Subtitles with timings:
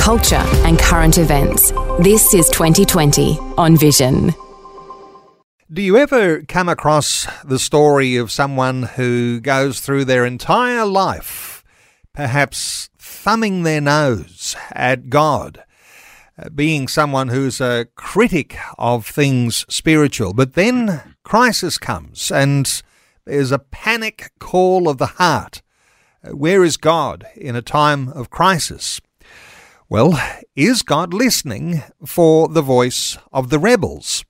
[0.00, 1.72] culture, and current events.
[2.00, 4.34] This is 2020 on Vision.
[5.70, 11.62] Do you ever come across the story of someone who goes through their entire life,
[12.14, 15.64] perhaps thumbing their nose at God,
[16.38, 22.82] uh, being someone who's a critic of things spiritual, but then crisis comes and
[23.26, 25.60] there's a panic call of the heart.
[26.24, 28.98] Uh, Where is God in a time of crisis?
[29.90, 30.22] Well,
[30.54, 34.24] is God listening for the voice of the rebels?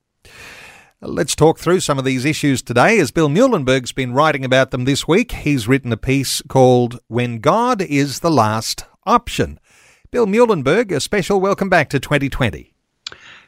[1.02, 4.87] Let's talk through some of these issues today as Bill Muehlenberg's been writing about them
[4.87, 5.32] this week.
[5.32, 9.60] He's written a piece called When God is the Last Option.
[10.10, 12.73] Bill Muehlenberg, a special welcome back to 2020.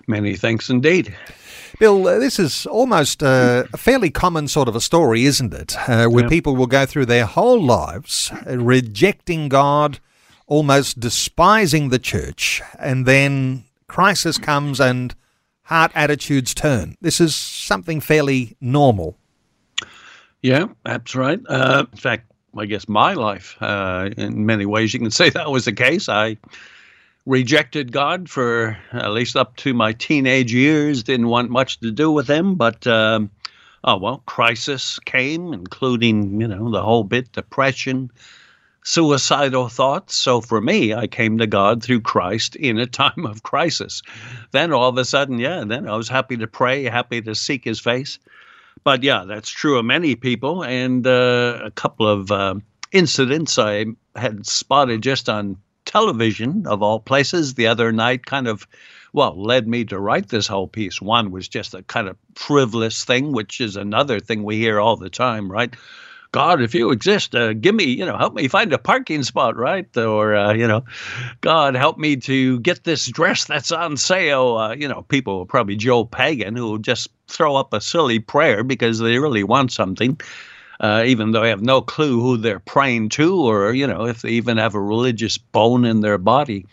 [0.07, 1.17] Many thanks indeed.
[1.79, 5.77] Bill, uh, this is almost uh, a fairly common sort of a story, isn't it?
[5.89, 6.29] Uh, where Yeah.
[6.29, 9.99] people will go through their whole lives rejecting God,
[10.53, 15.15] almost despising the church, and then crisis comes and
[15.63, 16.95] heart attitudes turn.
[17.01, 19.17] This is something fairly normal.
[20.43, 21.41] Yeah, that's right.
[21.49, 25.51] Uh, in fact, I guess my life, uh, in many ways, you can say that
[25.51, 26.11] was the case.
[26.11, 26.37] I
[27.25, 32.11] rejected God for at least up to my teenage years, didn't want much to do
[32.13, 32.87] with Him, but.
[32.87, 33.31] Um,
[33.85, 38.13] Oh well, crisis came, including you know the whole bit, depression,
[38.85, 40.17] suicidal thoughts.
[40.17, 44.03] So for me, I came to God through Christ in a time of crisis.
[44.51, 47.65] Then all of a sudden, yeah, then I was happy to pray, happy to seek
[47.65, 48.19] His face.
[48.85, 50.65] But yeah, that's true of many people.
[50.65, 52.57] And uh, a couple of uh,
[52.91, 53.87] incidents I
[54.17, 58.67] had spotted just on television, of all places, the other night kind of,
[59.13, 61.01] well, led me to write this whole piece.
[61.01, 64.97] One was just a kind of frivolous thing, which is another thing we hear all
[64.97, 65.75] the time, right?
[66.33, 69.55] God, if you exist, uh, give me, you know, help me find a parking spot,
[69.55, 69.95] right?
[69.99, 70.83] Or, uh, you know,
[71.43, 74.57] God, help me to get this dress that's on sale.
[74.57, 78.19] Uh, you know, people, are probably Joe Pagan, who will just throw up a silly
[78.19, 80.19] prayer because they really want something,
[80.81, 84.23] uh, even though they have no clue who they're praying to or, you know, if
[84.23, 86.65] they even have a religious bone in their body.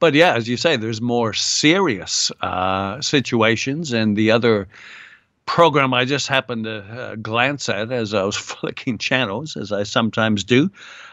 [0.00, 3.92] But yeah, as you say, there's more serious uh, situations.
[3.92, 4.66] And the other
[5.48, 9.82] program I just happened to uh, glance at as I was flicking channels, as I
[9.82, 10.70] sometimes do.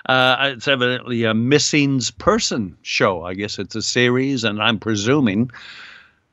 [0.07, 3.23] Uh, it's evidently a missing person show.
[3.23, 5.49] I guess it's a series, and I'm presuming,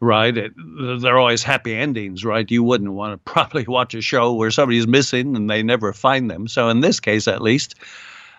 [0.00, 0.36] right?
[0.36, 0.52] It,
[1.00, 2.50] they're always happy endings, right?
[2.50, 6.28] You wouldn't want to probably watch a show where somebody's missing and they never find
[6.28, 6.48] them.
[6.48, 7.76] So in this case, at least,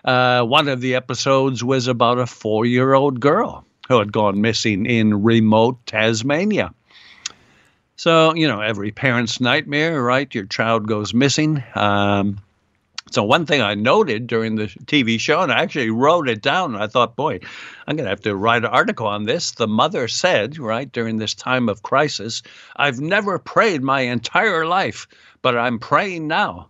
[0.04, 5.22] uh, one of the episodes was about a four-year-old girl who had gone missing in
[5.22, 6.72] remote Tasmania.
[7.96, 10.32] So, you know, every parent's nightmare, right?
[10.34, 11.62] Your child goes missing.
[11.74, 12.38] Um,
[13.10, 16.74] so, one thing I noted during the TV show, and I actually wrote it down,
[16.74, 17.38] and I thought, boy,
[17.86, 19.52] I'm going to have to write an article on this.
[19.52, 22.42] The mother said, right, during this time of crisis,
[22.74, 25.06] I've never prayed my entire life,
[25.42, 26.68] but I'm praying now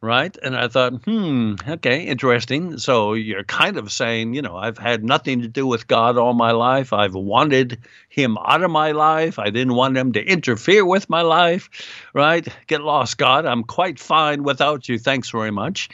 [0.00, 0.36] right?
[0.42, 2.78] And I thought, hmm, okay, interesting.
[2.78, 6.34] So you're kind of saying, you know, I've had nothing to do with God all
[6.34, 6.92] my life.
[6.92, 9.38] I've wanted Him out of my life.
[9.38, 11.70] I didn't want Him to interfere with my life,
[12.14, 12.46] right?
[12.66, 13.46] Get lost, God.
[13.46, 14.98] I'm quite fine without you.
[14.98, 15.88] Thanks very much.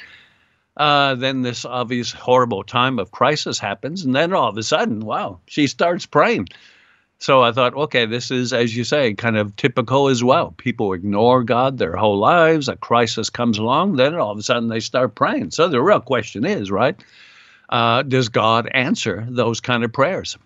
[0.77, 5.01] Uh, then this obvious horrible time of crisis happens, and then all of a sudden,
[5.01, 6.49] wow, she starts praying.
[7.23, 10.55] So I thought, okay, this is, as you say, kind of typical as well.
[10.57, 12.69] People ignore God their whole lives.
[12.69, 15.53] A crisis comes along, then all of a sudden they start praying.
[15.53, 16.97] So the real question is, right?
[17.69, 20.37] Uh, does God answer those kind of prayers?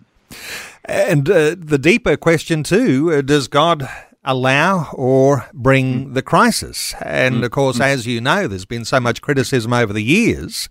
[0.85, 3.89] And uh, the deeper question, too, uh, does God
[4.23, 6.95] allow or bring the crisis?
[7.01, 10.69] And of course, as you know, there's been so much criticism over the years.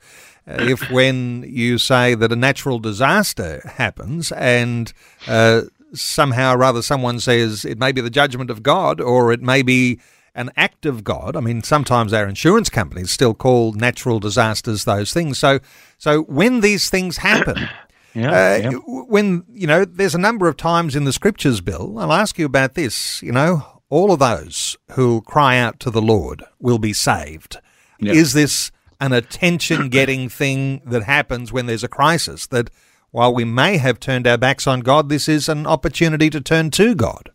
[0.48, 4.94] Uh, if when you say that a natural disaster happens and
[5.28, 5.64] uh,
[5.96, 9.62] somehow or other someone says it may be the judgment of God or it may
[9.62, 10.00] be
[10.34, 11.36] an act of God.
[11.36, 15.38] I mean, sometimes our insurance companies still call natural disasters those things.
[15.40, 15.60] So,
[15.98, 17.70] so when these things happen,
[18.14, 18.30] Yeah.
[18.32, 18.72] uh, yeah.
[18.88, 22.00] when you know, there's a number of times in the scriptures, Bill.
[22.00, 23.22] I'll ask you about this.
[23.22, 27.58] You know, all of those who cry out to the Lord will be saved.
[28.00, 28.14] Yeah.
[28.14, 28.72] Is this
[29.02, 32.48] an attention-getting thing that happens when there's a crisis?
[32.48, 32.70] That
[33.16, 36.70] while we may have turned our backs on God, this is an opportunity to turn
[36.72, 37.32] to God.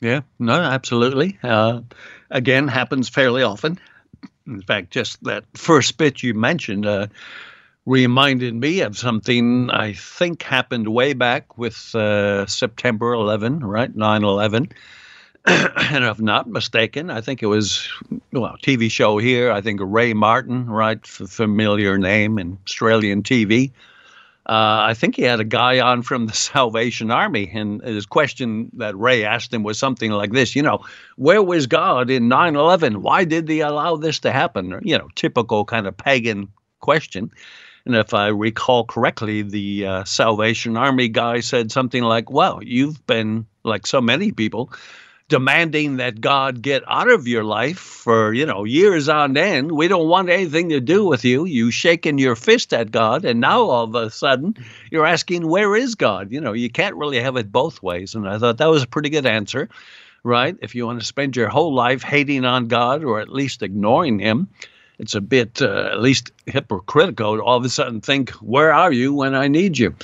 [0.00, 1.38] Yeah, no, absolutely.
[1.44, 1.82] Uh,
[2.28, 3.78] again, happens fairly often.
[4.48, 7.06] In fact, just that first bit you mentioned uh,
[7.84, 13.94] reminded me of something I think happened way back with uh, September 11, right?
[13.94, 14.72] 9 11.
[15.46, 17.88] and if not mistaken, I think it was
[18.32, 19.52] well TV show here.
[19.52, 23.70] I think Ray Martin, right, familiar name in Australian TV.
[24.48, 28.70] Uh, I think he had a guy on from the Salvation Army, and his question
[28.74, 30.84] that Ray asked him was something like this: You know,
[31.16, 32.98] where was God in 9/11?
[32.98, 34.78] Why did He allow this to happen?
[34.82, 36.48] You know, typical kind of pagan
[36.80, 37.32] question.
[37.86, 43.04] And if I recall correctly, the uh, Salvation Army guy said something like, "Well, you've
[43.06, 44.72] been like so many people."
[45.28, 49.72] Demanding that God get out of your life for, you know, years on end.
[49.72, 51.44] We don't want anything to do with you.
[51.44, 54.56] You shaking your fist at God, and now all of a sudden
[54.90, 56.30] you're asking, where is God?
[56.30, 58.14] You know, you can't really have it both ways.
[58.14, 59.68] And I thought that was a pretty good answer,
[60.22, 60.56] right?
[60.62, 64.20] If you want to spend your whole life hating on God or at least ignoring
[64.20, 64.48] Him,
[64.98, 68.92] it's a bit uh, at least hypocritical to all of a sudden think, where are
[68.92, 69.94] you when I need you?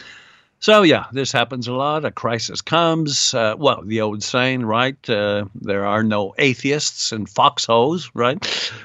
[0.63, 2.05] So, yeah, this happens a lot.
[2.05, 3.35] A crisis comes.
[3.35, 5.11] Uh, well, the old saying, right?
[5.11, 8.39] Uh, there are no atheists and foxholes, right?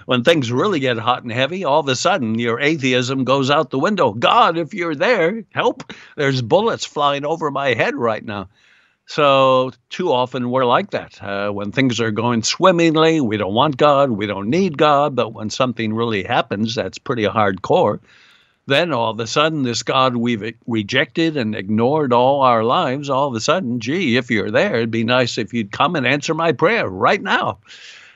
[0.08, 3.70] When things really get hot and heavy, all of a sudden your atheism goes out
[3.70, 4.12] the window.
[4.12, 5.94] God, if you're there, help.
[6.16, 8.50] There's bullets flying over my head right now.
[9.06, 11.22] So, too often we're like that.
[11.22, 15.16] Uh, when things are going swimmingly, we don't want God, we don't need God.
[15.16, 18.00] But when something really happens, that's pretty hardcore
[18.68, 23.30] then all of a sudden, this God we've rejected and ignored all our lives, all
[23.30, 26.34] of a sudden, gee, if you're there, it'd be nice if you'd come and answer
[26.34, 27.60] my prayer right now.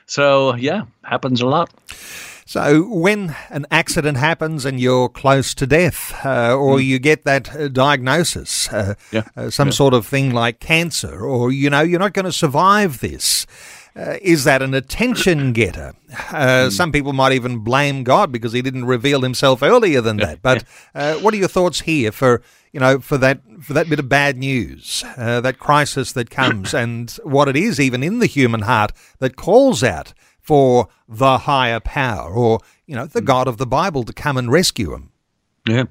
[0.06, 1.72] So, yeah, happens a lot.
[2.44, 6.84] So, when an accident happens and you're close to death, uh, or mm.
[6.84, 9.24] you get that uh, diagnosis, uh, yeah.
[9.34, 9.72] Uh, some yeah.
[9.72, 13.46] sort of thing like cancer, or you know, you're not going to survive this.
[13.94, 15.94] Uh, is that an attention getter?
[16.10, 16.72] Uh, mm.
[16.72, 20.40] Some people might even blame God because He didn't reveal Himself earlier than that.
[20.42, 22.42] But uh, what are your thoughts here for
[22.72, 26.74] you know for that for that bit of bad news, uh, that crisis that comes,
[26.82, 31.80] and what it is even in the human heart that calls out for the higher
[31.80, 33.26] power or you know the hmm.
[33.26, 35.10] God of the Bible to come and rescue him?
[35.66, 35.84] Yeah.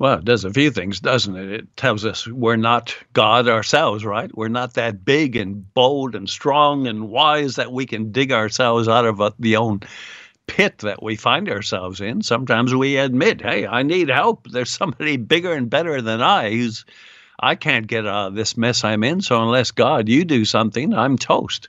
[0.00, 1.52] Well, it does a few things, doesn't it?
[1.52, 4.34] It tells us we're not God ourselves, right?
[4.34, 8.88] We're not that big and bold and strong and wise that we can dig ourselves
[8.88, 9.80] out of a, the own
[10.46, 12.22] pit that we find ourselves in.
[12.22, 14.48] Sometimes we admit, hey, I need help.
[14.50, 16.86] There's somebody bigger and better than I who's
[17.38, 19.20] I can't get out of this mess I'm in.
[19.20, 21.68] So unless God, you do something, I'm toast.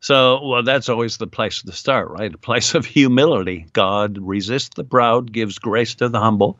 [0.00, 2.32] So, well, that's always the place to start, right?
[2.32, 3.66] A place of humility.
[3.74, 6.58] God resists the proud, gives grace to the humble.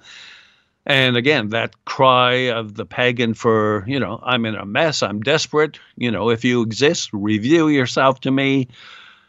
[0.87, 5.21] And again, that cry of the pagan for, you know, I'm in a mess, I'm
[5.21, 8.69] desperate, you know, if you exist, reveal yourself to me,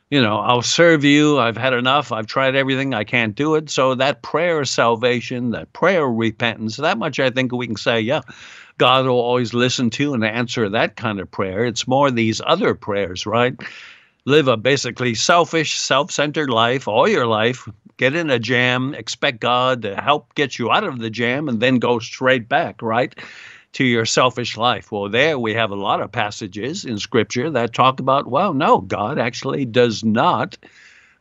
[0.09, 3.69] you know, I'll serve you, I've had enough, I've tried everything, I can't do it.
[3.69, 7.77] So that prayer of salvation, that prayer of repentance, that much I think we can
[7.77, 8.21] say, yeah,
[8.77, 11.65] God will always listen to and answer that kind of prayer.
[11.65, 13.55] It's more these other prayers, right?
[14.25, 19.39] Live a basically selfish, self centered life all your life, get in a jam, expect
[19.39, 23.15] God to help get you out of the jam, and then go straight back, right?
[23.73, 24.91] To your selfish life.
[24.91, 28.81] Well, there we have a lot of passages in Scripture that talk about, well, no,
[28.81, 30.55] God actually does not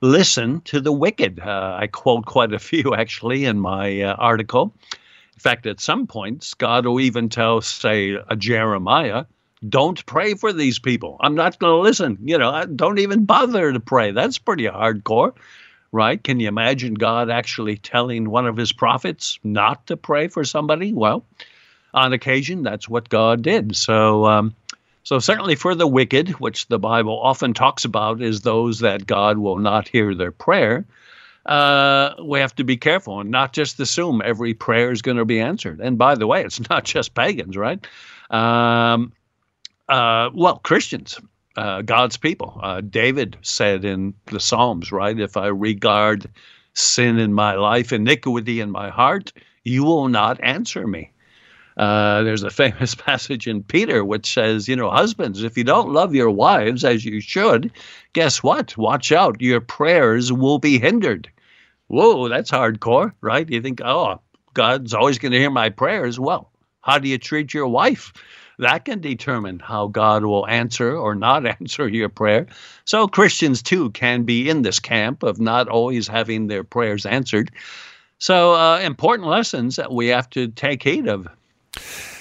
[0.02, 1.40] listen to the wicked.
[1.40, 4.74] Uh, I quote quite a few actually in my uh, article.
[4.92, 9.24] In fact, at some points, God will even tell, say, a Jeremiah,
[9.68, 11.16] don't pray for these people.
[11.20, 12.18] I'm not going to listen.
[12.24, 14.12] You know, don't even bother to pray.
[14.12, 15.34] That's pretty hardcore
[15.92, 16.22] right?
[16.22, 20.92] Can you imagine God actually telling one of his prophets not to pray for somebody?
[20.92, 21.24] Well,
[21.92, 23.76] on occasion, that's what God did.
[23.76, 24.54] So, um,
[25.02, 29.38] so certainly for the wicked, which the Bible often talks about is those that God
[29.38, 30.84] will not hear their prayer,
[31.46, 35.24] uh, we have to be careful and not just assume every prayer is going to
[35.24, 35.80] be answered.
[35.80, 37.84] And by the way, it's not just pagans, right?
[38.30, 39.12] Um,
[39.90, 41.18] uh, well, Christians
[41.56, 42.58] uh, God's people.
[42.62, 45.18] Uh, David said in the Psalms, right?
[45.18, 46.30] If I regard
[46.74, 49.32] sin in my life, iniquity in my heart,
[49.64, 51.12] you will not answer me.
[51.76, 55.92] Uh, there's a famous passage in Peter which says, you know, husbands, if you don't
[55.92, 57.72] love your wives as you should,
[58.12, 58.76] guess what?
[58.76, 61.28] Watch out, your prayers will be hindered.
[61.88, 63.48] Whoa, that's hardcore, right?
[63.50, 64.20] You think, oh,
[64.54, 66.20] God's always going to hear my prayers.
[66.20, 66.50] Well,
[66.82, 68.12] how do you treat your wife?
[68.60, 72.46] That can determine how God will answer or not answer your prayer.
[72.84, 77.50] So Christians too can be in this camp of not always having their prayers answered.
[78.18, 81.26] So uh, important lessons that we have to take heed of.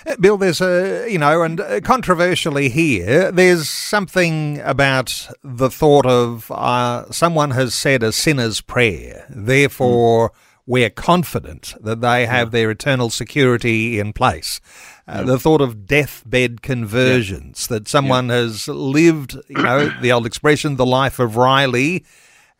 [0.05, 6.05] Uh, Bill, there's a, you know, and uh, controversially here, there's something about the thought
[6.05, 10.29] of uh, someone has said a sinner's prayer, therefore.
[10.29, 10.35] Mm
[10.69, 14.61] we're confident that they have their eternal security in place.
[15.07, 20.75] Uh, the thought of deathbed conversions, that someone has lived, you know, the old expression,
[20.75, 22.05] the life of Riley,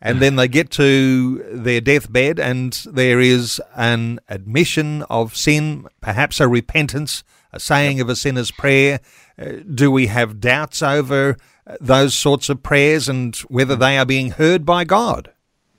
[0.00, 6.40] and then they get to their deathbed and there is an admission of sin, perhaps
[6.40, 8.98] a repentance, a saying of a sinner's prayer.
[9.38, 14.06] Uh, do we have doubts over uh, those sorts of prayers and whether they are
[14.06, 15.30] being heard by God?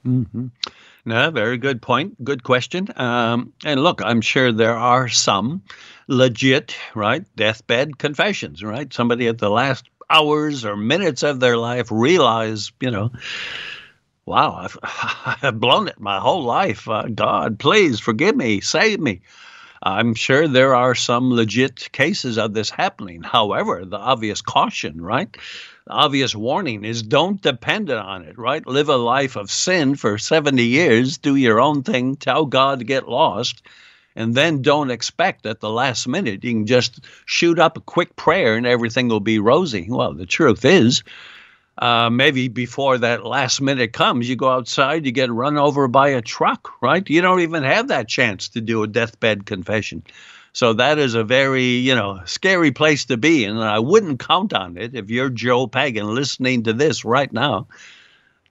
[0.07, 0.47] Mm-hmm.
[1.05, 2.23] No, very good point.
[2.23, 2.87] Good question.
[2.95, 5.63] Um, and look, I'm sure there are some
[6.07, 8.93] legit, right, deathbed confessions, right?
[8.93, 13.11] Somebody at the last hours or minutes of their life realize, you know,
[14.25, 14.77] wow, I've,
[15.43, 16.87] I've blown it my whole life.
[16.87, 19.21] Uh, God, please forgive me, save me.
[19.83, 23.23] I'm sure there are some legit cases of this happening.
[23.23, 25.35] However, the obvious caution, right?
[25.89, 28.65] Obvious warning is don't depend on it, right?
[28.67, 32.85] Live a life of sin for 70 years, do your own thing, tell God to
[32.85, 33.63] get lost,
[34.15, 38.15] and then don't expect at the last minute you can just shoot up a quick
[38.15, 39.87] prayer and everything will be rosy.
[39.89, 41.03] Well, the truth is,
[41.77, 46.09] uh, maybe before that last minute comes, you go outside, you get run over by
[46.09, 47.09] a truck, right?
[47.09, 50.03] You don't even have that chance to do a deathbed confession.
[50.53, 53.45] So that is a very, you know, scary place to be.
[53.45, 57.67] And I wouldn't count on it if you're Joe Pagan listening to this right now.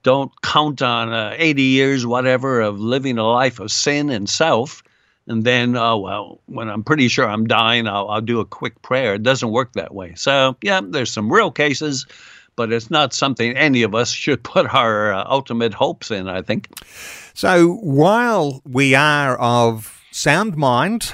[0.03, 4.81] Don't count on uh, 80 years, whatever, of living a life of sin and self.
[5.27, 8.81] And then, oh, well, when I'm pretty sure I'm dying, I'll, I'll do a quick
[8.81, 9.13] prayer.
[9.13, 10.15] It doesn't work that way.
[10.15, 12.07] So, yeah, there's some real cases,
[12.55, 16.41] but it's not something any of us should put our uh, ultimate hopes in, I
[16.41, 16.67] think.
[17.35, 21.13] So while we are of sound mind,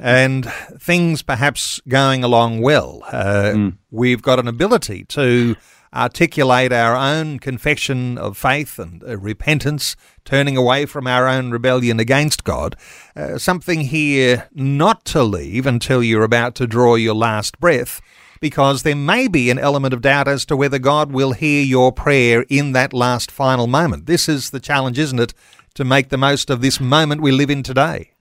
[0.00, 3.02] and things perhaps going along well.
[3.06, 3.76] Uh, mm.
[3.90, 5.56] We've got an ability to
[5.92, 11.98] articulate our own confession of faith and uh, repentance, turning away from our own rebellion
[11.98, 12.76] against God.
[13.16, 18.00] Uh, something here not to leave until you're about to draw your last breath.
[18.40, 21.92] Because there may be an element of doubt as to whether God will hear your
[21.92, 24.06] prayer in that last final moment.
[24.06, 25.34] This is the challenge, isn't it?
[25.74, 28.12] To make the most of this moment we live in today.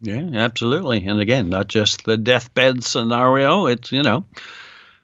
[0.00, 1.06] Yeah, absolutely.
[1.06, 3.66] And again, not just the deathbed scenario.
[3.66, 4.24] It's, you know,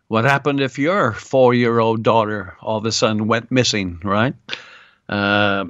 [0.09, 4.35] what happened if your four year old daughter all of a sudden went missing, right?
[5.09, 5.65] Uh,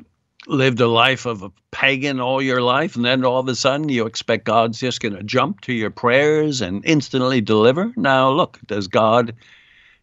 [0.47, 3.89] lived a life of a pagan all your life, and then all of a sudden
[3.89, 7.93] you expect God's just going to jump to your prayers and instantly deliver?
[7.97, 9.35] Now, look, does God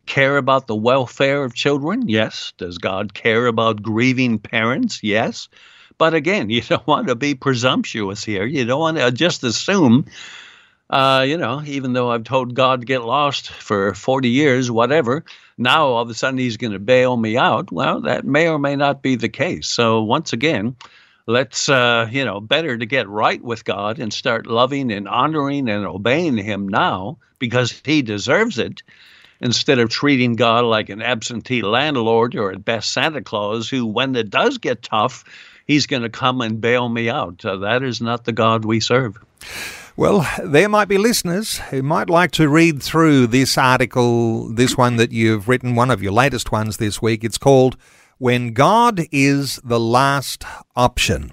[0.08, 2.10] care about the welfare of children?
[2.10, 2.54] Yes.
[2.58, 5.04] Does God care about grieving parents?
[5.04, 5.48] Yes.
[6.01, 8.43] But again, you don't want to be presumptuous here.
[8.43, 10.08] You don't want to just assume,
[10.89, 15.24] uh, you know, even though I've told God to get lost for 40 years, whatever,
[15.60, 17.72] now all of a sudden he's going to bail me out.
[17.72, 19.67] Well, that may or may not be the case.
[19.67, 20.75] So once again,
[21.27, 25.70] let's, uh, you know, better to get right with God and start loving and honoring
[25.70, 28.81] and obeying him now because he deserves it
[29.39, 34.15] instead of treating God like an absentee landlord or at best Santa Claus, who, when
[34.15, 35.24] it does get tough,
[35.72, 37.46] he's going to come and bail me out.
[37.46, 39.18] Uh, that is not the God we serve.
[39.96, 44.98] Well, there might be listeners who might like to read through this article, this one
[44.98, 47.24] that you've written, one of your latest ones this week.
[47.24, 47.78] It's called
[48.18, 50.44] When God is the Last
[50.75, 51.32] Option.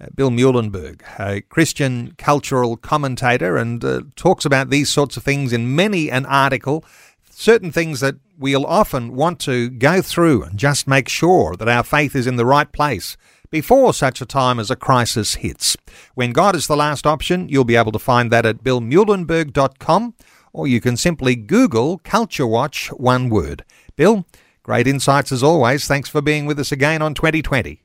[0.00, 5.52] Uh, Bill Muehlenberg, a Christian cultural commentator, and uh, talks about these sorts of things
[5.52, 6.84] in many an article.
[7.30, 11.84] Certain things that we'll often want to go through and just make sure that our
[11.84, 13.16] faith is in the right place
[13.50, 15.76] before such a time as a crisis hits.
[16.14, 20.14] When God is the last option, you'll be able to find that at billmuehlenberg.com
[20.52, 23.64] or you can simply Google Culture Watch one word.
[23.96, 24.26] Bill,
[24.62, 25.86] great insights as always.
[25.86, 27.82] Thanks for being with us again on 2020.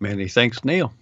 [0.00, 0.92] Many thanks, Neil.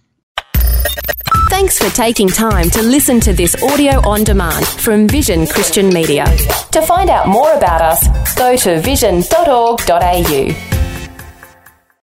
[1.49, 6.25] Thanks for taking time to listen to this audio on demand from Vision Christian Media.
[6.71, 10.80] To find out more about us, go to vision.org.au.